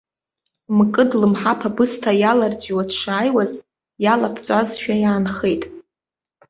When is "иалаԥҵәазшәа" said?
4.03-4.93